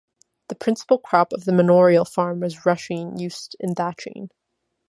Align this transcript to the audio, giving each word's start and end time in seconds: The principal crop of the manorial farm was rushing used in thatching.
The 0.47 0.55
principal 0.55 0.97
crop 0.97 1.31
of 1.31 1.45
the 1.45 1.51
manorial 1.51 2.05
farm 2.05 2.39
was 2.39 2.65
rushing 2.65 3.19
used 3.19 3.55
in 3.59 3.75
thatching. 3.75 4.31